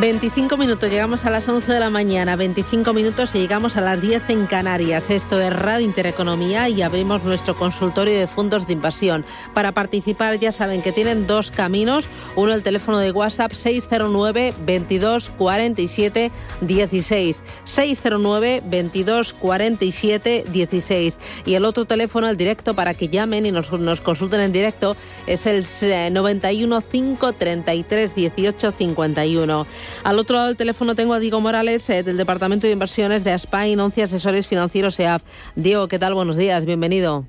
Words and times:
25 0.00 0.56
minutos, 0.56 0.88
llegamos 0.88 1.24
a 1.24 1.30
las 1.30 1.48
11 1.48 1.72
de 1.72 1.80
la 1.80 1.90
mañana, 1.90 2.36
25 2.36 2.92
minutos 2.94 3.34
y 3.34 3.40
llegamos 3.40 3.76
a 3.76 3.80
las 3.80 4.00
10 4.00 4.30
en 4.30 4.46
Canarias. 4.46 5.10
Esto 5.10 5.40
es 5.40 5.52
Radio 5.52 5.84
Intereconomía 5.84 6.68
y 6.68 6.82
abrimos 6.82 7.24
nuestro 7.24 7.56
consultorio 7.56 8.16
de 8.16 8.28
fondos 8.28 8.68
de 8.68 8.74
inversión. 8.74 9.24
Para 9.54 9.72
participar 9.72 10.38
ya 10.38 10.52
saben 10.52 10.82
que 10.82 10.92
tienen 10.92 11.26
dos 11.26 11.50
caminos, 11.50 12.06
uno 12.36 12.54
el 12.54 12.62
teléfono 12.62 12.98
de 12.98 13.10
WhatsApp 13.10 13.52
609 13.52 14.54
22 14.64 15.30
47 15.30 16.30
16, 16.60 17.42
609 17.64 18.62
22 18.66 19.32
47 19.32 20.44
16 20.48 21.18
y 21.44 21.54
el 21.54 21.64
otro 21.64 21.86
teléfono, 21.86 22.28
el 22.28 22.36
directo 22.36 22.74
para 22.74 22.94
que 22.94 23.08
llamen 23.08 23.46
y 23.46 23.50
nos, 23.50 23.72
nos 23.72 24.00
consulten 24.00 24.42
en 24.42 24.52
directo 24.52 24.96
es 25.26 25.46
el 25.46 25.64
91 26.12 26.82
533 26.82 28.14
18 28.14 28.72
51. 28.78 29.66
Al 30.04 30.18
otro 30.18 30.36
lado 30.36 30.48
del 30.48 30.56
teléfono 30.56 30.94
tengo 30.94 31.14
a 31.14 31.18
Diego 31.18 31.40
Morales 31.40 31.88
eh, 31.90 32.02
del 32.02 32.16
Departamento 32.16 32.66
de 32.66 32.72
Inversiones 32.72 33.24
de 33.24 33.32
Aspain, 33.32 33.78
11 33.78 34.02
Asesores 34.02 34.46
Financieros 34.46 34.98
EAF. 35.00 35.22
Diego, 35.56 35.88
¿qué 35.88 35.98
tal? 35.98 36.14
Buenos 36.14 36.36
días, 36.36 36.64
bienvenido. 36.64 37.26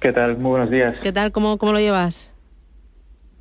¿Qué 0.00 0.12
tal? 0.12 0.36
Muy 0.38 0.50
buenos 0.50 0.70
días. 0.70 0.94
¿Qué 1.02 1.12
tal? 1.12 1.32
¿Cómo, 1.32 1.56
cómo 1.58 1.72
lo 1.72 1.80
llevas? 1.80 2.34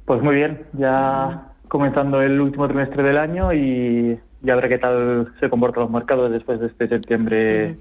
Pues 0.06 0.22
muy 0.22 0.36
bien, 0.36 0.66
ya 0.74 1.54
comenzando 1.68 2.22
el 2.22 2.40
último 2.40 2.68
trimestre 2.68 3.04
del 3.04 3.18
año 3.18 3.54
y 3.54 4.20
ya 4.44 4.56
veré 4.56 4.70
qué 4.70 4.78
tal 4.78 5.34
se 5.40 5.50
comportan 5.50 5.84
los 5.84 5.92
mercados 5.92 6.32
después 6.32 6.60
de 6.60 6.68
este 6.68 6.88
septiembre 6.88 7.78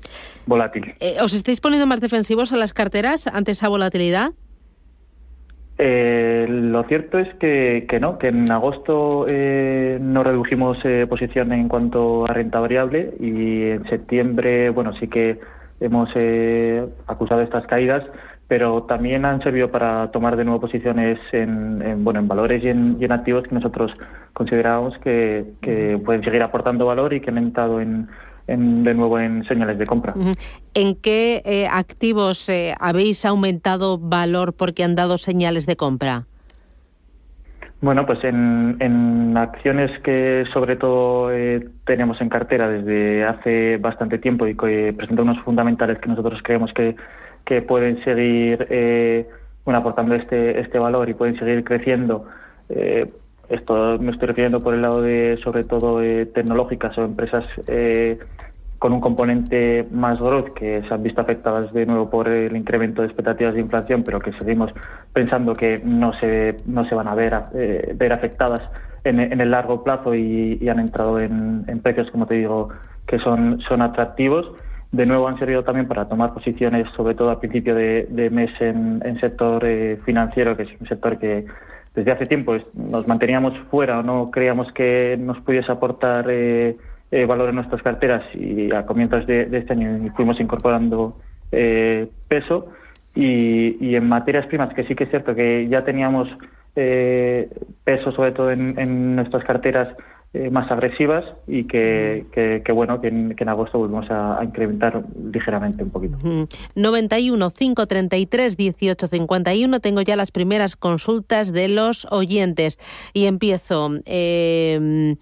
volátil. 0.47 0.95
Eh, 1.01 1.17
¿Os 1.21 1.35
estáis 1.35 1.61
poniendo 1.61 1.87
más 1.87 2.01
defensivos 2.01 2.53
a 2.53 2.57
las 2.57 2.73
carteras 2.73 3.27
ante 3.27 3.53
esa 3.53 3.69
volatilidad? 3.69 4.33
Eh, 5.79 6.47
lo 6.49 6.85
cierto 6.85 7.19
es 7.19 7.35
que, 7.37 7.87
no, 8.01 8.19
que 8.19 8.29
en 8.29 8.51
agosto 8.51 9.27
eh, 9.29 9.99
no 10.01 10.23
redujimos 10.23 10.79
eh, 10.85 11.07
posición 11.09 11.53
en 11.53 11.69
cuanto 11.69 12.25
a 12.27 12.33
renta 12.33 12.61
variable 12.61 13.15
y 13.19 13.71
en 13.71 13.85
septiembre, 13.89 14.71
bueno, 14.71 14.93
sí 15.01 15.09
que 15.09 15.41
hemos 15.81 16.11
eh, 16.15 16.87
acusado 17.07 17.41
estas 17.41 17.67
caídas, 17.67 18.05
pero 18.47 18.83
también 18.83 19.25
han 19.25 19.43
servido 19.43 19.71
para 19.71 20.11
tomar 20.11 20.37
de 20.37 20.45
nuevo 20.45 20.61
posiciones 20.61 21.19
en, 21.33 22.05
bueno, 22.05 22.21
en 22.21 22.29
valores 22.29 22.63
y 22.63 22.69
en, 22.69 23.13
activos 23.13 23.45
que 23.45 23.55
nosotros 23.55 23.91
considerábamos 24.35 24.97
que, 24.99 25.55
que 25.63 25.99
pueden 26.05 26.23
seguir 26.23 26.43
aportando 26.43 26.87
valor 26.87 27.15
y 27.15 27.21
que 27.21 27.31
han 27.31 27.39
entrado 27.39 27.81
en 27.81 28.09
de 28.47 28.95
nuevo 28.95 29.19
en 29.19 29.45
señales 29.45 29.79
de 29.79 29.87
compra. 29.87 30.15
¿En 30.75 30.97
qué 30.97 31.43
eh, 31.45 31.67
activos 31.71 32.49
eh, 32.49 32.75
habéis 32.81 33.25
aumentado 33.25 33.99
valor 33.99 34.55
porque 34.55 34.85
han 34.85 34.95
dado 34.95 35.19
señales 35.19 35.67
de 35.67 35.77
compra? 35.77 36.25
Bueno, 37.81 38.07
pues 38.07 38.23
en, 38.23 39.37
acciones 39.37 39.91
que 40.03 40.45
sobre 40.53 40.77
todo 40.77 41.33
eh, 41.33 41.69
tenemos 41.85 42.21
en 42.21 42.29
cartera 42.29 42.69
desde 42.69 43.25
hace 43.25 43.77
bastante 43.79 44.19
tiempo 44.19 44.47
y 44.47 44.57
que 44.57 44.95
presentan 44.97 45.29
unos 45.29 45.43
fundamentales 45.43 45.99
que 45.99 46.09
nosotros 46.09 46.41
creemos 46.45 46.73
que, 46.75 46.95
que 47.45 47.63
pueden 47.63 48.03
seguir 48.05 48.69
bueno, 49.65 49.81
aportando 49.81 50.15
este, 50.15 50.61
este 50.61 50.79
valor 50.79 51.09
y 51.09 51.15
pueden 51.15 51.37
seguir 51.39 51.65
creciendo. 51.65 52.27
Esto 53.53 53.99
me 53.99 54.13
estoy 54.13 54.29
refiriendo 54.29 54.61
por 54.61 54.75
el 54.75 54.83
lado 54.83 55.03
de, 55.03 55.37
sobre 55.37 55.63
todo, 55.63 56.01
tecnológicas 56.33 56.97
o 56.99 57.05
empresas 57.05 57.45
con 58.83 58.93
un 58.93 59.01
componente 59.01 59.87
más 59.93 60.19
growth 60.19 60.55
que 60.55 60.83
se 60.83 60.93
han 60.93 61.05
visto 61.05 61.21
afectadas 61.21 61.73
de 61.73 61.87
nuevo 61.87 62.11
por 62.11 62.27
el 62.27 62.57
incremento 62.57 63.03
de 63.03 63.07
expectativas 63.07 63.55
de 63.55 63.61
inflación, 63.61 64.03
pero 64.03 64.19
que 64.19 64.33
seguimos 64.33 64.73
pensando 65.13 65.53
que 65.53 65.81
no 65.85 66.13
se, 66.15 66.57
no 66.67 66.85
se 66.89 66.97
van 66.97 67.07
a 67.07 67.15
ver, 67.15 67.33
eh, 67.55 67.95
ver 67.95 68.13
afectadas 68.13 68.69
en, 69.05 69.41
el 69.41 69.51
largo 69.53 69.85
plazo 69.85 70.17
y, 70.17 70.69
han 70.69 70.81
entrado 70.81 71.21
en, 71.21 71.65
precios, 71.81 72.11
como 72.11 72.27
te 72.27 72.35
digo, 72.35 72.71
que 73.07 73.21
son, 73.21 73.61
son 73.61 73.83
atractivos. 73.83 74.51
De 74.91 75.07
nuevo 75.07 75.29
han 75.29 75.39
servido 75.39 75.63
también 75.63 75.87
para 75.87 76.09
tomar 76.09 76.35
posiciones, 76.35 76.89
sobre 76.97 77.15
todo 77.15 77.31
a 77.31 77.39
principio 77.39 77.77
de, 77.77 78.31
mes 78.33 78.51
en, 78.59 79.17
sector 79.21 79.65
eh, 79.65 79.97
financiero, 80.05 80.57
que 80.57 80.65
es 80.65 80.81
un 80.81 80.89
sector 80.89 81.21
que 81.21 81.47
desde 81.95 82.11
hace 82.11 82.27
tiempo 82.27 82.57
nos 82.75 83.07
manteníamos 83.07 83.59
fuera 83.71 83.99
o 83.99 84.03
no 84.03 84.31
creíamos 84.31 84.73
que 84.73 85.17
nos 85.19 85.39
pudiese 85.41 85.71
aportar 85.71 86.27
eh, 86.31 86.77
eh, 87.11 87.27
valor 87.27 87.51
en 87.51 87.57
nuestras 87.57 87.83
carteras 87.83 88.23
y 88.35 88.73
a 88.73 88.87
comienzos 88.87 89.27
de, 89.27 89.49
este 89.53 89.75
año 89.75 90.05
fuimos 90.17 90.41
incorporando 90.41 91.15
eh, 91.51 92.09
peso 92.29 92.69
y, 93.15 93.95
en 93.95 94.09
materias 94.09 94.47
primas 94.47 94.73
que 94.73 94.85
sí 94.85 94.95
que 94.95 95.05
es 95.05 95.11
cierto 95.11 95.35
que 95.35 95.69
ya 95.69 95.85
teníamos 95.85 96.29
peso 96.75 98.13
sobre 98.13 98.33
todo 98.33 98.51
en, 98.51 99.15
nuestras 99.15 99.45
carteras 99.45 99.95
eh, 100.35 100.51
más 100.51 100.71
agresivas 100.71 101.25
y 101.47 101.65
que, 101.65 102.25
bueno 102.75 103.01
que 103.01 103.09
en, 103.09 103.49
agosto 103.49 103.79
volvemos 103.79 104.11
a, 104.11 104.41
incrementar 104.43 105.03
ligeramente 105.33 105.83
un 105.83 105.91
poquito. 105.91 106.17
91 106.75 107.51
533 107.51 108.57
18 108.57 109.07
51 109.09 109.81
tengo 109.81 110.01
ya 110.01 110.17
las 110.17 110.31
primeras 110.31 110.77
consultas 110.77 111.53
de 111.53 111.69
los 111.69 112.07
oyentes 112.11 112.79
y 113.13 113.27
empiezo 113.27 113.91
eh, 114.07 115.17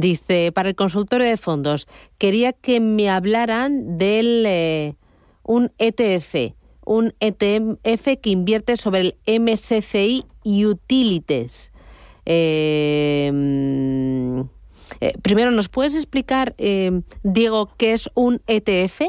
Dice, 0.00 0.50
para 0.52 0.70
el 0.70 0.74
consultorio 0.74 1.24
de 1.24 1.36
fondos, 1.36 1.86
quería 2.18 2.52
que 2.52 2.80
me 2.80 3.08
hablaran 3.10 3.96
del 3.96 4.44
eh, 4.44 4.96
un 5.44 5.70
ETF, 5.78 6.52
un 6.84 7.14
ETF 7.20 8.18
que 8.20 8.30
invierte 8.30 8.76
sobre 8.76 9.14
el 9.24 9.40
MSCI 9.40 10.24
Utilities. 10.44 11.70
Eh, 12.26 13.30
eh, 15.00 15.12
primero, 15.22 15.50
¿nos 15.50 15.68
puedes 15.68 15.94
explicar, 15.94 16.54
Diego, 17.22 17.70
qué 17.76 17.92
es 17.92 18.10
un 18.14 18.40
ETF? 18.46 19.02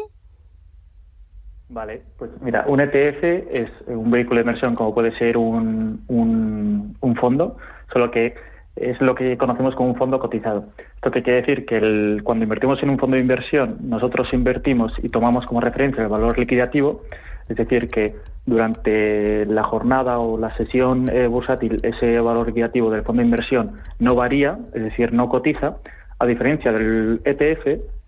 Vale, 1.70 2.04
pues 2.18 2.32
mira, 2.42 2.64
un 2.68 2.80
ETF 2.80 3.24
es 3.24 3.70
un 3.88 4.12
vehículo 4.12 4.36
de 4.36 4.42
inversión 4.42 4.76
como 4.76 4.94
puede 4.94 5.18
ser 5.18 5.36
un, 5.38 6.04
un, 6.08 6.96
un 7.00 7.16
fondo, 7.16 7.58
solo 7.92 8.12
que 8.12 8.36
es 8.76 9.00
lo 9.02 9.16
que 9.16 9.38
conocemos 9.38 9.74
como 9.76 9.90
un 9.90 9.96
fondo 9.96 10.20
cotizado. 10.20 10.66
Esto 10.96 11.12
que 11.12 11.24
quiere 11.24 11.42
decir 11.42 11.66
que 11.66 12.20
cuando 12.24 12.44
invertimos 12.44 12.82
en 12.84 12.90
un 12.90 13.00
fondo 13.00 13.16
de 13.16 13.22
inversión, 13.22 13.78
nosotros 13.82 14.28
invertimos 14.34 14.92
y 15.02 15.10
tomamos 15.10 15.46
como 15.46 15.62
referencia 15.62 16.04
el 16.04 16.10
valor 16.10 16.38
liquidativo, 16.38 17.04
es 17.48 17.56
decir, 17.56 17.88
que 17.88 18.16
durante 18.46 19.46
la 19.46 19.64
jornada 19.64 20.20
o 20.20 20.38
la 20.40 20.56
sesión 20.56 21.10
eh, 21.10 21.28
bursátil 21.28 21.78
ese 21.84 22.20
valor 22.20 22.48
liquidativo 22.48 22.90
del 22.90 23.04
fondo 23.04 23.22
de 23.22 23.28
inversión 23.28 23.72
no 24.00 24.16
varía, 24.16 24.58
es 24.74 24.84
decir, 24.84 25.14
no 25.14 25.30
cotiza, 25.30 25.78
a 26.20 26.26
diferencia 26.26 26.72
del 26.72 27.22
ETF, 27.26 27.66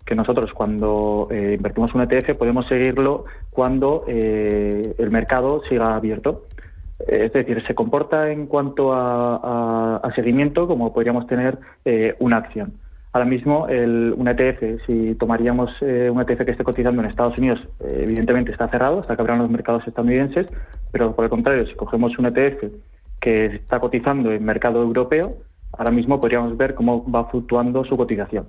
que 0.08 0.14
nosotros 0.14 0.54
cuando 0.54 1.28
eh, 1.30 1.54
invertimos 1.58 1.94
un 1.94 2.00
ETF 2.00 2.34
podemos 2.38 2.66
seguirlo 2.66 3.26
cuando 3.50 4.04
eh, 4.08 4.94
el 4.96 5.10
mercado 5.10 5.62
siga 5.68 5.94
abierto. 5.94 6.46
Es 7.06 7.32
decir, 7.32 7.62
se 7.66 7.74
comporta 7.74 8.32
en 8.32 8.46
cuanto 8.46 8.92
a, 8.92 10.10
seguimiento 10.16 10.66
como 10.66 10.92
podríamos 10.92 11.26
tener 11.26 11.58
eh, 11.84 12.16
una 12.18 12.38
acción. 12.38 12.72
Ahora 13.12 13.26
mismo, 13.26 13.68
el, 13.68 14.14
un 14.16 14.28
ETF, 14.28 14.84
si 14.86 15.14
tomaríamos 15.14 15.70
eh, 15.80 16.10
un 16.12 16.20
ETF 16.20 16.44
que 16.44 16.50
esté 16.50 16.64
cotizando 16.64 17.00
en 17.02 17.08
Estados 17.08 17.38
Unidos, 17.38 17.60
eh, 17.80 18.00
evidentemente 18.02 18.52
está 18.52 18.68
cerrado 18.68 19.00
hasta 19.00 19.16
que 19.16 19.22
abran 19.22 19.38
los 19.38 19.50
mercados 19.50 19.86
estadounidenses, 19.86 20.46
pero 20.92 21.14
por 21.14 21.24
el 21.24 21.30
contrario, 21.30 21.66
si 21.66 21.74
cogemos 21.74 22.18
un 22.18 22.26
ETF 22.26 22.64
que 23.20 23.46
está 23.46 23.80
cotizando 23.80 24.30
en 24.30 24.44
mercado 24.44 24.82
europeo, 24.82 25.38
ahora 25.72 25.90
mismo 25.90 26.20
podríamos 26.20 26.56
ver 26.56 26.74
cómo 26.74 27.10
va 27.10 27.24
fluctuando 27.26 27.84
su 27.84 27.96
cotización. 27.96 28.46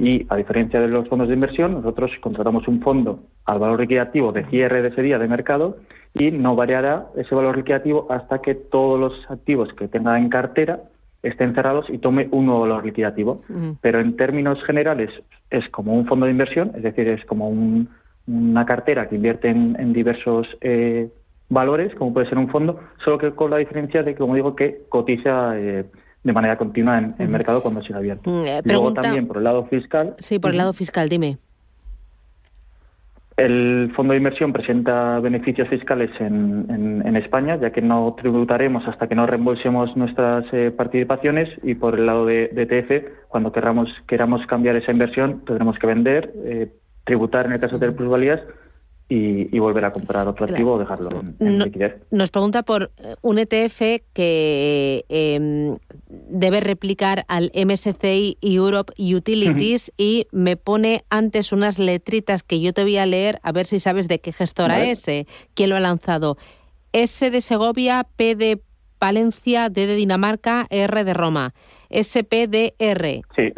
Y 0.00 0.26
a 0.28 0.34
diferencia 0.34 0.80
de 0.80 0.88
los 0.88 1.08
fondos 1.08 1.28
de 1.28 1.34
inversión, 1.34 1.74
nosotros 1.74 2.10
contratamos 2.20 2.66
un 2.66 2.80
fondo 2.80 3.20
al 3.44 3.60
valor 3.60 3.78
liquidativo 3.78 4.32
de 4.32 4.44
cierre 4.46 4.82
de 4.82 4.88
ese 4.88 5.00
día 5.00 5.16
de 5.16 5.28
mercado 5.28 5.76
y 6.12 6.32
no 6.32 6.56
variará 6.56 7.06
ese 7.14 7.32
valor 7.36 7.56
liquidativo 7.56 8.08
hasta 8.10 8.40
que 8.40 8.56
todos 8.56 8.98
los 8.98 9.30
activos 9.30 9.72
que 9.74 9.86
tenga 9.86 10.18
en 10.18 10.28
cartera 10.28 10.80
estén 11.22 11.54
cerrados 11.54 11.86
y 11.88 11.98
tome 11.98 12.28
un 12.30 12.46
nuevo 12.46 12.62
valor 12.62 12.84
liquidativo. 12.84 13.40
Pero 13.80 14.00
en 14.00 14.16
términos 14.16 14.62
generales 14.64 15.10
es 15.50 15.68
como 15.70 15.94
un 15.94 16.06
fondo 16.06 16.26
de 16.26 16.32
inversión, 16.32 16.72
es 16.76 16.82
decir, 16.82 17.08
es 17.08 17.24
como 17.26 17.48
una 18.26 18.66
cartera 18.66 19.08
que 19.08 19.16
invierte 19.16 19.48
en, 19.48 19.92
diversos 19.92 20.46
eh, 20.60 21.10
valores, 21.48 21.94
como 21.96 22.14
puede 22.14 22.28
ser 22.28 22.38
un 22.38 22.48
fondo, 22.48 22.80
solo 23.04 23.18
que 23.18 23.32
con 23.32 23.50
la 23.50 23.58
diferencia 23.58 24.02
de 24.02 24.12
que, 24.12 24.18
como 24.18 24.34
digo, 24.34 24.54
que 24.54 24.82
cotiza 24.88 25.58
eh, 25.58 25.84
de 26.22 26.32
manera 26.32 26.56
continua 26.56 26.98
en 26.98 27.14
el 27.18 27.28
mercado 27.28 27.62
cuando 27.62 27.82
sigue 27.82 27.96
abierto. 27.96 28.44
Eh, 28.44 28.60
Luego 28.64 28.92
también 28.92 29.26
por 29.26 29.38
el 29.38 29.44
lado 29.44 29.64
fiscal. 29.66 30.14
Sí, 30.18 30.38
por 30.38 30.52
el 30.52 30.58
lado 30.58 30.72
fiscal, 30.72 31.08
dime. 31.08 31.38
El 33.40 33.90
fondo 33.96 34.12
de 34.12 34.18
inversión 34.18 34.52
presenta 34.52 35.18
beneficios 35.18 35.66
fiscales 35.68 36.10
en, 36.20 37.16
España, 37.16 37.56
ya 37.56 37.70
que 37.70 37.80
no 37.80 38.14
tributaremos 38.14 38.86
hasta 38.86 39.08
que 39.08 39.14
no 39.14 39.26
reembolsemos 39.26 39.96
nuestras 39.96 40.44
eh, 40.52 40.70
participaciones 40.70 41.48
y 41.62 41.74
por 41.74 41.98
el 41.98 42.04
lado 42.04 42.26
de, 42.26 42.48
de 42.48 42.66
TF, 42.66 43.28
cuando 43.28 43.50
queramos, 43.50 43.88
queramos 44.06 44.46
cambiar 44.46 44.76
esa 44.76 44.92
inversión, 44.92 45.42
tendremos 45.46 45.78
que 45.78 45.86
vender, 45.86 46.32
eh, 46.44 46.68
tributar 47.04 47.46
en 47.46 47.52
el 47.52 47.60
caso 47.60 47.78
de 47.78 47.92
plusvalías 47.92 48.40
y, 49.12 49.58
volver 49.58 49.84
a 49.84 49.90
comprar 49.90 50.28
otro 50.28 50.46
activo 50.46 50.74
o 50.74 50.78
dejarlo 50.78 51.10
en, 51.40 51.58
liquidez. 51.58 51.96
Nos 52.12 52.30
pregunta 52.30 52.62
por 52.62 52.92
eh, 52.98 53.16
un 53.22 53.38
ETF 53.38 54.02
que 54.12 55.04
em, 55.08 55.78
debe 56.08 56.60
replicar 56.60 57.24
al 57.26 57.50
MSCI 57.52 58.38
Europe 58.40 58.92
Utilities 58.96 59.92
y 59.96 60.28
me 60.30 60.56
pone 60.56 61.04
antes 61.10 61.52
unas 61.52 61.80
letritas 61.80 62.44
que 62.44 62.60
yo 62.60 62.72
te 62.72 62.82
voy 62.82 62.98
a 62.98 63.06
leer 63.06 63.40
a 63.42 63.50
ver 63.50 63.66
si 63.66 63.80
sabes 63.80 64.06
de 64.06 64.20
qué 64.20 64.32
gestora 64.32 64.84
es, 64.84 65.06
eh, 65.08 65.26
quién 65.54 65.70
lo 65.70 65.76
ha 65.76 65.80
lanzado. 65.80 66.36
S 66.92 67.30
de 67.30 67.40
Segovia, 67.40 68.06
P 68.14 68.36
de 68.36 68.60
Palencia, 69.00 69.70
D 69.70 69.88
de 69.88 69.96
Dinamarca, 69.96 70.68
R 70.70 71.02
de 71.02 71.14
Roma. 71.14 71.52
SPDR. 71.90 73.22
Sí, 73.34 73.52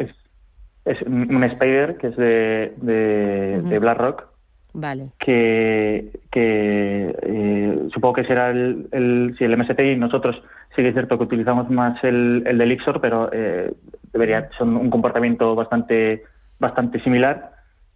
es, 0.85 1.01
un 1.05 1.43
Spider 1.43 1.97
que 1.97 2.07
es 2.07 2.17
de, 2.17 2.73
de 2.77 3.79
BlackRock 3.79 4.32
Vale. 4.73 5.09
Que, 5.19 6.11
que 6.31 7.15
eh, 7.21 7.87
supongo 7.93 8.15
que 8.15 8.25
será 8.25 8.49
el, 8.49 8.87
el, 8.91 9.35
si 9.37 9.43
el 9.43 9.55
MSTI, 9.55 9.95
nosotros 9.95 10.41
sí 10.75 10.81
que 10.81 10.87
es 10.87 10.93
cierto 10.93 11.17
que 11.17 11.25
utilizamos 11.25 11.69
más 11.69 12.03
el, 12.03 12.43
el 12.45 12.57
del 12.57 12.71
Ixor, 12.71 12.99
pero 12.99 13.29
eh, 13.31 13.71
debería, 14.11 14.49
son 14.57 14.75
un 14.75 14.89
comportamiento 14.89 15.53
bastante, 15.53 16.23
bastante 16.59 16.99
similar. 17.01 17.51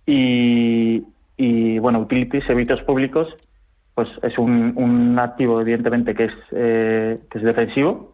Y, 0.05 1.03
y 1.35 1.79
bueno, 1.79 1.99
utilities, 1.99 2.45
servicios 2.45 2.81
públicos, 2.83 3.27
pues 3.95 4.09
es 4.21 4.37
un, 4.37 4.73
un 4.75 5.17
activo 5.17 5.59
evidentemente 5.59 6.13
que 6.13 6.25
es, 6.25 6.33
eh, 6.51 7.15
que 7.31 7.39
es 7.39 7.43
defensivo, 7.43 8.13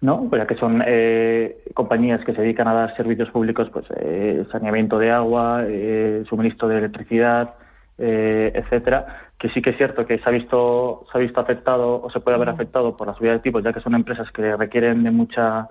¿no? 0.00 0.26
Pues 0.28 0.42
ya 0.42 0.46
que 0.46 0.56
son 0.56 0.82
eh, 0.86 1.64
compañías 1.74 2.24
que 2.24 2.34
se 2.34 2.42
dedican 2.42 2.68
a 2.68 2.74
dar 2.74 2.96
servicios 2.96 3.30
públicos, 3.30 3.68
pues 3.72 3.86
eh, 3.96 4.44
saneamiento 4.52 4.98
de 4.98 5.10
agua, 5.10 5.64
eh, 5.66 6.24
suministro 6.28 6.68
de 6.68 6.78
electricidad, 6.78 7.54
eh, 8.02 8.50
etcétera, 8.54 9.30
que 9.38 9.48
sí 9.50 9.60
que 9.60 9.70
es 9.70 9.76
cierto 9.76 10.06
que 10.06 10.18
se 10.18 10.28
ha 10.28 10.32
visto 10.32 11.04
se 11.12 11.18
ha 11.18 11.20
visto 11.20 11.38
afectado 11.38 12.00
o 12.02 12.10
se 12.10 12.20
puede 12.20 12.36
haber 12.36 12.48
afectado 12.48 12.96
por 12.96 13.06
la 13.06 13.14
subida 13.14 13.32
de 13.32 13.40
tipos, 13.40 13.62
ya 13.62 13.72
que 13.72 13.80
son 13.80 13.94
empresas 13.94 14.30
que 14.32 14.56
requieren 14.56 15.04
de 15.04 15.10
mucha 15.10 15.68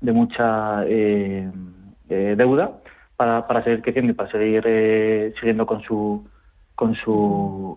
de 0.00 0.12
mucha 0.12 0.84
eh, 0.86 1.50
eh, 2.08 2.34
deuda 2.36 2.70
para, 3.16 3.46
para 3.46 3.64
seguir 3.64 3.82
creciendo 3.82 4.12
y 4.12 4.14
para 4.14 4.30
seguir 4.30 4.62
siguiendo 5.40 5.66
con 5.66 5.82
su 5.82 6.24
con 6.74 6.94
su 6.94 7.76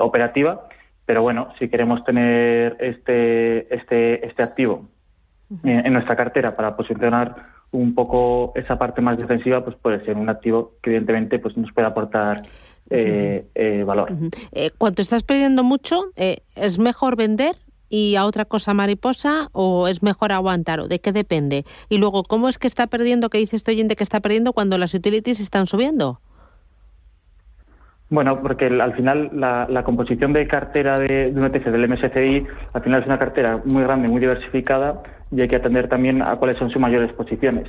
operativa. 0.00 0.68
Pero 1.04 1.22
bueno, 1.22 1.48
si 1.58 1.68
queremos 1.68 2.04
tener 2.04 2.76
este 2.78 3.74
este 3.74 4.26
este 4.26 4.42
activo 4.42 4.86
en 5.64 5.92
nuestra 5.92 6.14
cartera 6.14 6.54
para 6.54 6.76
posicionar 6.76 7.34
un 7.72 7.94
poco 7.94 8.52
esa 8.54 8.78
parte 8.78 9.00
más 9.00 9.18
defensiva, 9.18 9.64
pues 9.64 9.76
puede 9.76 10.04
ser 10.04 10.16
un 10.16 10.28
activo 10.28 10.72
que 10.82 10.90
evidentemente 10.90 11.38
pues 11.38 11.56
nos 11.56 11.72
puede 11.72 11.88
aportar 11.88 12.42
eh, 12.90 13.46
eh, 13.54 13.84
valor. 13.84 14.12
Eh, 14.52 14.70
cuando 14.76 15.02
estás 15.02 15.22
perdiendo 15.22 15.62
mucho, 15.62 16.06
¿es 16.16 16.78
mejor 16.78 17.16
vender 17.16 17.56
y 17.88 18.16
a 18.16 18.24
otra 18.24 18.44
cosa 18.44 18.74
mariposa 18.74 19.48
o 19.52 19.88
es 19.88 20.02
mejor 20.02 20.32
aguantar 20.32 20.80
o 20.80 20.88
de 20.88 21.00
qué 21.00 21.12
depende? 21.12 21.64
Y 21.88 21.98
luego, 21.98 22.22
¿cómo 22.24 22.48
es 22.48 22.58
que 22.58 22.66
está 22.66 22.86
perdiendo, 22.88 23.30
que 23.30 23.38
dice 23.38 23.56
este 23.56 23.72
oyente 23.72 23.96
que 23.96 24.04
está 24.04 24.20
perdiendo 24.20 24.52
cuando 24.52 24.78
las 24.78 24.94
utilities 24.94 25.40
están 25.40 25.66
subiendo? 25.66 26.20
Bueno, 28.08 28.42
porque 28.42 28.66
al 28.66 28.94
final 28.96 29.30
la, 29.32 29.84
composición 29.84 30.32
de 30.32 30.48
cartera 30.48 30.98
de, 30.98 31.30
de 31.30 31.40
un 31.40 31.46
ETF 31.46 31.66
del 31.66 31.88
MSCI 31.88 32.44
al 32.72 32.82
final 32.82 33.02
es 33.02 33.06
una 33.06 33.20
cartera 33.20 33.62
muy 33.64 33.84
grande, 33.84 34.08
muy 34.08 34.20
diversificada 34.20 35.00
y 35.30 35.42
hay 35.42 35.48
que 35.48 35.56
atender 35.56 35.88
también 35.88 36.20
a 36.20 36.34
cuáles 36.34 36.56
son 36.56 36.70
sus 36.70 36.82
mayores 36.82 37.14
posiciones 37.14 37.68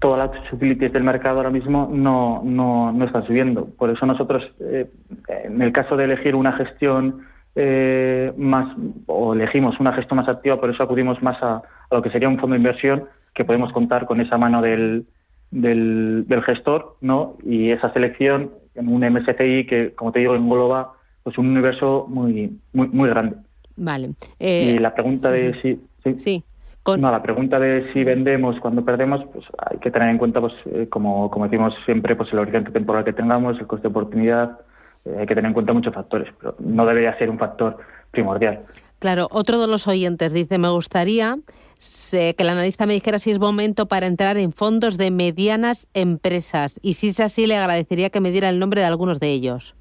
todas 0.00 0.30
las 0.30 0.52
utilities 0.52 0.92
del 0.92 1.04
mercado 1.04 1.36
ahora 1.36 1.50
mismo 1.50 1.88
no, 1.92 2.42
no, 2.44 2.90
no 2.90 3.04
están 3.04 3.26
subiendo. 3.26 3.66
Por 3.66 3.90
eso 3.90 4.06
nosotros, 4.06 4.42
eh, 4.60 4.90
en 5.28 5.60
el 5.60 5.72
caso 5.72 5.96
de 5.96 6.04
elegir 6.04 6.34
una 6.34 6.52
gestión 6.52 7.26
eh, 7.54 8.32
más, 8.36 8.74
o 9.06 9.34
elegimos 9.34 9.78
una 9.78 9.92
gestión 9.92 10.16
más 10.16 10.28
activa, 10.28 10.58
por 10.58 10.70
eso 10.70 10.82
acudimos 10.82 11.22
más 11.22 11.36
a, 11.42 11.62
lo 11.90 12.02
que 12.02 12.10
sería 12.10 12.28
un 12.28 12.38
fondo 12.38 12.54
de 12.54 12.60
inversión, 12.60 13.04
que 13.34 13.44
podemos 13.44 13.72
contar 13.72 14.06
con 14.06 14.20
esa 14.20 14.38
mano 14.38 14.62
del, 14.62 15.04
del, 15.50 16.42
gestor, 16.46 16.96
¿no? 17.02 17.36
Y 17.44 17.70
esa 17.70 17.92
selección 17.92 18.50
en 18.74 18.88
un 18.88 19.02
MSCI 19.02 19.66
que, 19.66 19.92
como 19.94 20.12
te 20.12 20.20
digo, 20.20 20.34
engloba 20.34 20.94
pues 21.22 21.36
un 21.36 21.48
universo 21.48 22.06
muy, 22.08 22.58
muy, 22.72 22.88
muy 22.88 23.10
grande. 23.10 23.36
Vale. 23.76 24.10
y 24.38 24.78
la 24.78 24.94
pregunta 24.94 25.30
de 25.30 25.54
si... 25.60 26.18
sí. 26.18 26.42
No, 26.86 27.12
la 27.12 27.22
pregunta 27.22 27.58
de 27.58 27.92
si 27.92 28.04
vendemos 28.04 28.58
cuando 28.60 28.84
perdemos, 28.84 29.20
pues 29.32 29.44
hay 29.58 29.78
que 29.78 29.90
tener 29.90 30.08
en 30.08 30.18
cuenta, 30.18 30.40
pues 30.40 30.54
eh, 30.66 30.88
como, 30.90 31.30
como 31.30 31.44
decimos 31.44 31.74
siempre, 31.84 32.16
pues 32.16 32.32
el 32.32 32.38
horizonte 32.38 32.72
temporal 32.72 33.04
que 33.04 33.12
tengamos, 33.12 33.58
el 33.58 33.66
coste 33.66 33.88
de 33.88 33.90
oportunidad, 33.90 34.58
eh, 35.04 35.16
hay 35.20 35.26
que 35.26 35.34
tener 35.34 35.48
en 35.48 35.54
cuenta 35.54 35.72
muchos 35.72 35.94
factores, 35.94 36.32
pero 36.38 36.56
no 36.58 36.86
debería 36.86 37.16
ser 37.18 37.30
un 37.30 37.38
factor 37.38 37.76
primordial. 38.10 38.60
Claro, 38.98 39.28
otro 39.30 39.60
de 39.60 39.66
los 39.66 39.86
oyentes 39.86 40.32
dice, 40.32 40.58
me 40.58 40.68
gustaría 40.70 41.38
que 42.10 42.34
el 42.36 42.48
analista 42.48 42.84
me 42.84 42.92
dijera 42.92 43.18
si 43.18 43.30
es 43.30 43.38
momento 43.38 43.86
para 43.86 44.06
entrar 44.06 44.36
en 44.36 44.52
fondos 44.52 44.98
de 44.98 45.10
medianas 45.10 45.88
empresas 45.94 46.78
y 46.82 46.94
si 46.94 47.08
es 47.08 47.20
así 47.20 47.46
le 47.46 47.56
agradecería 47.56 48.10
que 48.10 48.20
me 48.20 48.30
diera 48.30 48.50
el 48.50 48.58
nombre 48.58 48.82
de 48.82 48.86
algunos 48.86 49.18
de 49.18 49.30
ellos. 49.30 49.74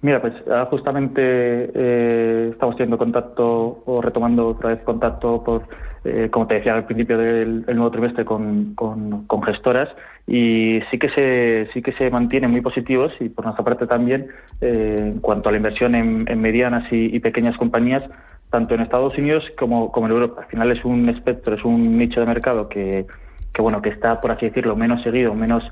Mira, 0.00 0.20
pues 0.20 0.32
ah, 0.48 0.68
justamente 0.70 1.20
eh, 1.20 2.50
estamos 2.52 2.76
teniendo 2.76 2.98
contacto 2.98 3.82
o 3.84 4.00
retomando 4.00 4.48
otra 4.48 4.70
vez 4.70 4.80
contacto 4.82 5.42
por, 5.42 5.64
eh, 6.04 6.28
como 6.30 6.46
te 6.46 6.54
decía 6.54 6.74
al 6.74 6.84
principio 6.84 7.18
del, 7.18 7.66
nuevo 7.66 7.90
trimestre, 7.90 8.24
con, 8.24 8.74
con, 8.76 9.42
gestoras 9.42 9.88
y 10.24 10.80
sí 10.90 10.98
que 10.98 11.08
se 11.10 11.68
sí 11.72 11.82
que 11.82 11.92
se 11.94 12.10
mantienen 12.10 12.50
muy 12.50 12.60
positivos 12.60 13.12
y 13.18 13.28
por 13.28 13.44
nuestra 13.44 13.64
parte 13.64 13.86
también 13.88 14.28
eh, 14.60 14.94
en 14.98 15.18
cuanto 15.18 15.48
a 15.48 15.52
la 15.52 15.58
inversión 15.58 15.96
en, 15.96 16.40
medianas 16.40 16.86
y, 16.92 17.18
pequeñas 17.18 17.56
compañías 17.56 18.04
tanto 18.50 18.74
en 18.74 18.82
Estados 18.82 19.18
Unidos 19.18 19.44
como, 19.58 19.90
como 19.90 20.06
en 20.06 20.12
Europa. 20.12 20.42
Al 20.42 20.48
final 20.48 20.70
es 20.70 20.84
un 20.84 21.08
espectro, 21.08 21.56
es 21.56 21.64
un 21.64 21.82
nicho 21.98 22.20
de 22.20 22.26
mercado 22.26 22.68
que, 22.68 23.04
que 23.52 23.62
bueno 23.62 23.82
que 23.82 23.88
está 23.88 24.20
por 24.20 24.30
así 24.30 24.46
decirlo 24.46 24.76
menos 24.76 25.02
seguido, 25.02 25.34
menos 25.34 25.64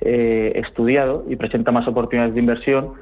estudiado 0.00 1.24
y 1.28 1.36
presenta 1.36 1.70
más 1.70 1.86
oportunidades 1.86 2.34
de 2.34 2.40
inversión 2.40 2.94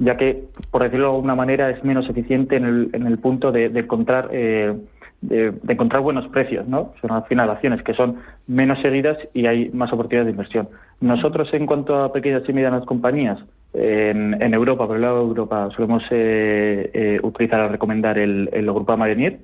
ya 0.00 0.16
que, 0.16 0.44
por 0.70 0.82
decirlo 0.82 1.08
de 1.08 1.14
alguna 1.14 1.34
manera, 1.34 1.70
es 1.70 1.84
menos 1.84 2.08
eficiente 2.08 2.56
en 2.56 2.64
el, 2.64 2.90
en 2.94 3.06
el 3.06 3.18
punto 3.18 3.52
de, 3.52 3.66
encontrar 3.66 4.30
eh, 4.32 4.74
de, 5.20 5.52
encontrar 5.68 6.02
buenos 6.02 6.26
precios, 6.28 6.66
¿no? 6.66 6.94
Son 7.02 7.12
al 7.12 7.24
final 7.24 7.50
acciones 7.50 7.82
que 7.82 7.92
son 7.92 8.16
menos 8.46 8.80
seguidas 8.80 9.18
y 9.34 9.46
hay 9.46 9.68
más 9.70 9.92
oportunidades 9.92 10.26
de 10.26 10.30
inversión. 10.32 10.68
Nosotros, 11.02 11.48
en 11.52 11.66
cuanto 11.66 12.02
a 12.02 12.12
pequeñas 12.12 12.42
y 12.48 12.52
medianas 12.52 12.84
compañías, 12.86 13.38
en, 13.74 14.42
en 14.42 14.54
Europa, 14.54 14.86
por 14.86 14.96
el 14.96 15.02
lado 15.02 15.22
de 15.22 15.28
Europa, 15.28 15.68
solemos 15.76 16.02
eh, 16.10 16.90
eh, 16.92 17.20
utilizar 17.22 17.60
o 17.60 17.68
recomendar 17.68 18.18
el, 18.18 18.48
el 18.52 18.64
Grupo 18.64 18.96
Marenir 18.96 19.40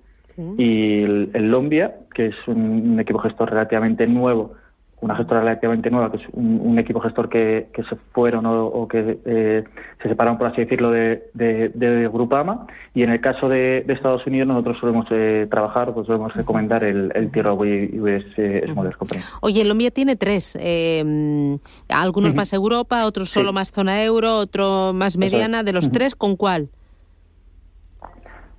y 0.59 1.03
el, 1.03 1.31
el 1.33 1.51
Lombia, 1.51 1.95
que 2.15 2.27
es 2.27 2.35
un 2.47 2.99
equipo 3.01 3.19
gestor 3.21 3.51
relativamente 3.51 4.07
nuevo 4.07 4.55
una 5.01 5.15
gestora 5.15 5.41
relativamente 5.41 5.91
nueva, 5.91 6.11
que 6.11 6.17
es 6.17 6.23
un, 6.33 6.79
equipo 6.79 7.01
gestor 7.01 7.29
que, 7.29 7.69
se 7.75 7.97
fueron 8.13 8.47
o, 8.47 8.89
que 8.89 9.19
eh, 9.27 9.65
se 10.03 10.09
separaron, 10.09 10.39
por 10.39 10.47
así 10.47 10.63
decirlo, 10.63 10.91
de, 10.91 11.29
de, 11.35 12.09
Grupama. 12.11 12.67
Y 12.95 13.03
en 13.03 13.11
el 13.11 13.21
caso 13.21 13.49
de, 13.49 13.85
Estados 13.89 14.27
Unidos, 14.27 14.49
nosotros 14.49 14.79
solemos 14.81 15.07
eh, 15.11 15.47
trabajar, 15.51 15.93
pues 15.93 16.07
solemos 16.07 16.35
recomendar 16.35 16.83
el, 16.83 17.13
el 17.15 17.31
Tier 17.31 17.47
US 17.49 18.25
eh, 18.39 18.67
Small 18.73 18.97
Company. 18.97 19.21
Oye, 19.43 19.63
el 19.63 19.69
Lombia 19.69 19.91
tiene 19.91 20.17
tres. 20.17 20.57
Em, 20.59 21.59
algunos 21.89 22.35
más 22.35 22.53
Europa, 22.55 23.05
otros 23.05 23.29
solo 23.31 23.53
más 23.53 23.71
zona 23.73 24.03
euro, 24.03 24.39
otro 24.39 24.93
más 24.95 25.19
mediana. 25.19 25.63
De 25.63 25.73
los 25.75 25.91
tres, 25.91 26.15
¿con 26.15 26.37
cuál? 26.37 26.69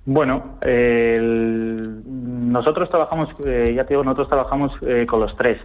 Bueno, 0.04 0.58
nosotros 2.06 2.88
trabajamos, 2.88 3.28
ya 3.38 3.84
te 3.84 3.88
digo, 3.90 4.04
nosotros 4.04 4.28
trabajamos 4.28 4.72
con 5.08 5.20
los 5.20 5.36
tres. 5.36 5.58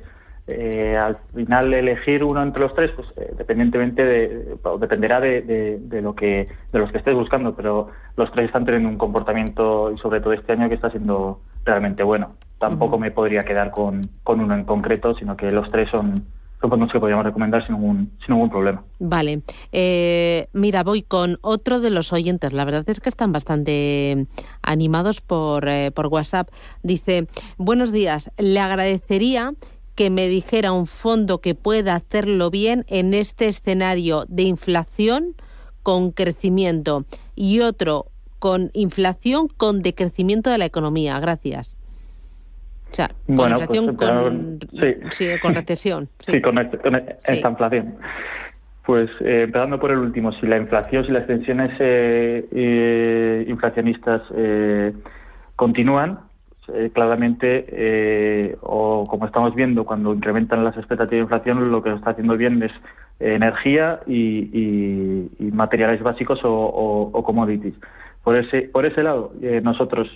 Eh, 0.47 0.97
al 1.01 1.17
final 1.33 1.73
elegir 1.73 2.21
uno 2.23 2.43
entre 2.43 2.63
los 2.63 2.75
tres, 2.75 2.91
pues 2.91 3.07
eh, 3.15 3.33
dependientemente 3.37 4.03
de, 4.03 4.57
dependerá 4.77 5.21
de, 5.21 5.79
lo 6.01 6.13
que 6.15 6.47
de 6.71 6.79
los 6.79 6.91
que 6.91 6.97
estés 6.97 7.15
buscando, 7.15 7.55
pero 7.55 7.87
los 8.17 8.29
tres 8.33 8.47
están 8.47 8.65
teniendo 8.65 8.89
un 8.89 8.97
comportamiento 8.97 9.91
y 9.93 9.97
sobre 9.99 10.19
todo 10.19 10.33
este 10.33 10.51
año 10.51 10.67
que 10.67 10.75
está 10.75 10.89
siendo 10.89 11.39
realmente 11.63 12.03
bueno. 12.03 12.35
Tampoco 12.59 12.97
me 12.97 13.11
podría 13.11 13.41
quedar 13.41 13.71
con, 13.71 14.01
uno 14.25 14.53
en 14.53 14.65
concreto, 14.65 15.15
sino 15.15 15.37
que 15.37 15.49
los 15.49 15.67
tres 15.69 15.89
son 15.89 16.25
son 16.61 16.87
que 16.87 16.97
podríamos 16.97 17.25
recomendar 17.25 17.61
sin 17.65 17.75
ningún, 17.75 18.11
sin 18.25 18.35
ningún 18.35 18.49
problema. 18.49 18.85
Vale. 18.97 19.41
Eh, 19.73 20.47
mira, 20.53 20.83
voy 20.83 21.01
con 21.01 21.37
otro 21.41 21.81
de 21.81 21.89
los 21.89 22.13
oyentes. 22.13 22.53
La 22.53 22.63
verdad 22.63 22.85
es 22.87 23.01
que 23.01 23.09
están 23.09 23.33
bastante 23.33 24.27
animados 24.61 25.19
por, 25.19 25.65
por 25.93 26.07
WhatsApp. 26.07 26.47
Dice, 26.81 27.27
buenos 27.57 27.91
días, 27.91 28.31
le 28.37 28.61
agradecería 28.61 29.51
que 29.95 30.09
me 30.09 30.27
dijera 30.27 30.71
un 30.71 30.87
fondo 30.87 31.39
que 31.39 31.55
pueda 31.55 31.95
hacerlo 31.95 32.49
bien 32.49 32.85
en 32.87 33.13
este 33.13 33.45
escenario 33.47 34.25
de 34.27 34.43
inflación 34.43 35.35
con 35.83 36.11
crecimiento 36.11 37.05
y 37.35 37.59
otro 37.61 38.05
con 38.39 38.71
inflación 38.73 39.47
con 39.55 39.81
decrecimiento 39.81 40.49
de 40.49 40.57
la 40.57 40.65
economía. 40.65 41.19
Gracias. 41.19 41.75
O 42.91 42.95
sea, 42.95 43.07
con 43.25 43.35
Bueno, 43.35 43.59
inflación 43.59 43.95
pues, 43.95 44.09
con, 44.09 44.59
sí. 44.71 44.95
sí, 45.11 45.25
con 45.41 45.55
recesión. 45.55 46.09
Sí, 46.19 46.41
con, 46.41 46.57
este- 46.57 46.77
con 46.77 46.95
esta 46.95 47.49
inflación. 47.49 47.95
Pues 48.85 49.09
eh, 49.21 49.43
empezando 49.43 49.79
por 49.79 49.91
el 49.91 49.99
último, 49.99 50.33
si 50.33 50.45
la 50.45 50.57
inflación, 50.57 51.05
si 51.05 51.11
las 51.13 51.25
tensiones 51.25 51.71
eh, 51.79 52.45
eh, 52.51 53.45
inflacionistas 53.47 54.21
eh, 54.35 54.91
continúan, 55.55 56.19
eh, 56.69 56.91
claramente, 56.93 57.65
eh, 57.67 58.57
o 58.61 59.05
como 59.07 59.25
estamos 59.25 59.53
viendo, 59.55 59.85
cuando 59.85 60.13
incrementan 60.13 60.63
las 60.63 60.77
expectativas 60.77 61.09
de 61.09 61.35
inflación, 61.35 61.71
lo 61.71 61.83
que 61.83 61.93
está 61.93 62.11
haciendo 62.11 62.37
bien 62.37 62.61
es 62.63 62.71
eh, 63.19 63.35
energía 63.35 63.99
y, 64.07 65.29
materiales 65.51 66.01
básicos 66.01 66.39
o, 66.43 67.23
commodities. 67.25 67.75
Por 68.23 68.37
ese, 68.37 68.63
por 68.63 68.85
ese 68.85 69.03
lado, 69.03 69.33
eh, 69.41 69.61
nosotros, 69.63 70.07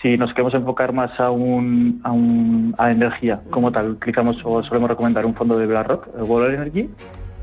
si 0.00 0.16
nos 0.16 0.30
queremos 0.32 0.54
enfocar 0.54 0.92
más 0.92 1.18
a, 1.20 1.30
un, 1.30 2.00
a, 2.02 2.12
un, 2.12 2.74
a 2.78 2.90
energía 2.90 3.40
como 3.50 3.70
tal, 3.70 3.90
utilizamos 3.90 4.36
o 4.44 4.62
solemos 4.62 4.90
recomendar 4.90 5.26
un 5.26 5.34
fondo 5.34 5.58
de 5.58 5.66
BlackRock, 5.66 6.08
el 6.18 6.22
World 6.24 6.54
Energy, 6.54 6.88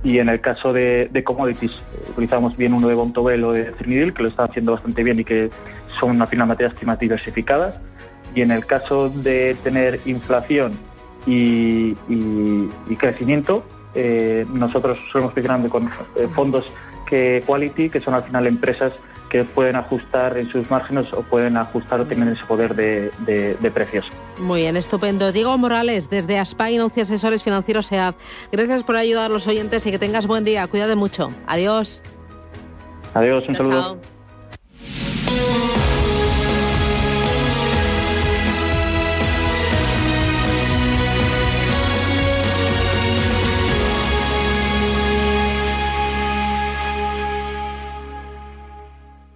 y 0.03 0.19
en 0.19 0.29
el 0.29 0.39
caso 0.39 0.71
de, 0.71 1.09
commodities, 1.25 1.75
utilizamos 2.09 2.55
bien 2.55 2.73
uno 2.73 2.87
de 2.87 2.95
Bontobel 2.95 3.43
o 3.43 3.51
de 3.51 3.65
Trinidad, 3.71 4.13
que 4.13 4.23
lo 4.23 4.29
están 4.29 4.49
haciendo 4.49 4.71
bastante 4.71 5.03
bien 5.03 5.19
y 5.19 5.23
que 5.25 5.49
son 5.99 6.21
al 6.21 6.27
final 6.27 6.47
materias 6.47 6.73
primas 6.75 6.99
diversificadas. 6.99 7.75
Y 8.35 8.41
en 8.41 8.51
el 8.51 8.65
caso 8.65 9.09
de 9.09 9.55
tener 9.63 9.99
inflación 10.05 10.73
y, 11.25 11.95
y- 12.09 12.69
y 12.89 12.95
crecimiento, 12.95 13.63
eh, 13.95 14.45
nosotros 14.53 14.97
solemos 15.11 15.33
funcionando 15.33 15.69
con 15.69 15.87
eh, 16.15 16.27
fondos 16.35 16.65
que 17.07 17.43
quality, 17.45 17.89
que 17.89 17.99
son 18.01 18.13
al 18.13 18.23
final 18.23 18.45
empresas 18.47 18.93
que 19.29 19.43
pueden 19.43 19.75
ajustar 19.75 20.37
en 20.39 20.49
sus 20.51 20.69
márgenes 20.71 21.11
o 21.13 21.21
pueden 21.21 21.55
ajustar 21.57 21.99
o 22.01 22.05
tienen 22.05 22.29
ese 22.29 22.43
poder 22.45 22.75
de, 22.75 23.11
de- 23.19 23.55
de 23.55 23.71
precios. 23.71 24.05
Muy 24.39 24.61
bien, 24.61 24.75
estupendo. 24.77 25.31
Diego 25.31 25.55
Morales, 25.57 26.09
desde 26.09 26.39
Aspay, 26.39 26.77
Anuncia 26.77 27.03
Asesores 27.03 27.43
Financieros 27.43 27.87
SEAD. 27.87 28.15
Gracias 28.51 28.83
por 28.83 28.95
ayudar 28.95 29.25
a 29.29 29.33
los 29.33 29.45
oyentes 29.47 29.85
y 29.85 29.91
que 29.91 29.99
tengas 29.99 30.25
buen 30.25 30.43
día. 30.45 30.65
Cuídate 30.67 30.95
mucho. 30.95 31.31
Adiós. 31.45 32.01
Adiós, 33.13 33.43
un 33.47 33.53
Chao, 33.55 33.65
saludo. 33.65 33.81
chao. 33.81 34.18